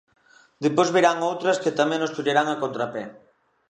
Despois 0.63 0.93
virán 0.95 1.17
outras 1.29 1.61
que 1.63 1.75
tamén 1.79 1.99
nos 2.01 2.13
collerán 2.17 2.47
a 2.49 2.59
contrapé. 2.63 3.03